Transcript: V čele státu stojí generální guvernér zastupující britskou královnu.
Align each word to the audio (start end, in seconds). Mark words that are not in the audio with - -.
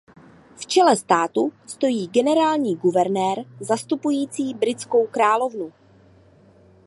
V 0.55 0.65
čele 0.65 0.95
státu 0.95 1.53
stojí 1.67 2.07
generální 2.07 2.75
guvernér 2.75 3.45
zastupující 3.59 4.53
britskou 4.53 5.07
královnu. 5.07 5.73